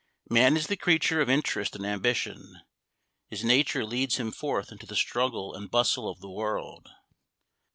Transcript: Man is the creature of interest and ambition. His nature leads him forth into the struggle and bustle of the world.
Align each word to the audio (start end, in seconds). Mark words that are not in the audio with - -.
Man 0.31 0.57
is 0.57 0.65
the 0.65 0.77
creature 0.77 1.21
of 1.21 1.29
interest 1.29 1.75
and 1.75 1.85
ambition. 1.85 2.55
His 3.29 3.43
nature 3.43 3.85
leads 3.85 4.17
him 4.17 4.31
forth 4.31 4.71
into 4.71 4.87
the 4.87 4.95
struggle 4.95 5.53
and 5.53 5.69
bustle 5.69 6.09
of 6.09 6.21
the 6.21 6.27
world. 6.31 6.89